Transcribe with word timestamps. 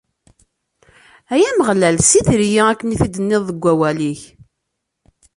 Ay 1.33 1.43
Ameɣlal, 1.49 1.97
ssider-iyi 2.01 2.61
akken 2.71 2.93
i 2.95 2.97
t-id-tenniḍ 3.01 3.41
deg 3.47 3.63
wawal-ik! 3.63 4.21